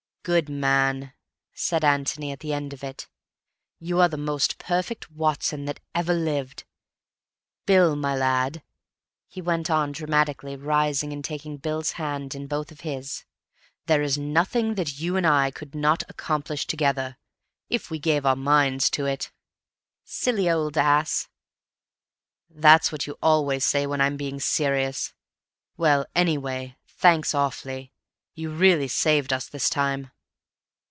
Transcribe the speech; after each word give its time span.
"Good 0.23 0.49
man," 0.49 1.13
said 1.51 1.83
Antony 1.83 2.31
at 2.31 2.41
the 2.41 2.53
end 2.53 2.73
of 2.73 2.83
it. 2.83 3.07
"You 3.79 3.99
are 4.01 4.07
the 4.07 4.17
most 4.19 4.59
perfect 4.59 5.09
Watson 5.09 5.65
that 5.65 5.79
ever 5.95 6.13
lived. 6.13 6.63
Bill, 7.65 7.95
my 7.95 8.15
lad," 8.15 8.61
he 9.27 9.41
went 9.41 9.71
on 9.71 9.91
dramatically, 9.91 10.55
rising 10.55 11.11
and 11.11 11.25
taking 11.25 11.57
Bill's 11.57 11.93
hand 11.93 12.35
in 12.35 12.45
both 12.45 12.71
of 12.71 12.81
his, 12.81 13.25
"There 13.87 14.03
is 14.03 14.15
nothing 14.15 14.75
that 14.75 14.99
you 14.99 15.17
and 15.17 15.25
I 15.25 15.49
could 15.49 15.73
not 15.73 16.03
accomplish 16.07 16.67
together, 16.67 17.17
if 17.67 17.89
we 17.89 17.97
gave 17.97 18.23
our 18.23 18.35
minds 18.35 18.91
to 18.91 19.07
it." 19.07 19.31
"Silly 20.03 20.47
old 20.47 20.77
ass." 20.77 21.29
"That's 22.47 22.91
what 22.91 23.07
you 23.07 23.17
always 23.23 23.65
say 23.65 23.87
when 23.87 24.01
I'm 24.01 24.17
being 24.17 24.39
serious. 24.39 25.13
Well, 25.77 26.05
anyway, 26.13 26.77
thanks 26.85 27.33
awfully. 27.33 27.91
You 28.33 28.49
really 28.51 28.87
saved 28.87 29.33
us 29.33 29.49
this 29.49 29.69
time." 29.69 30.09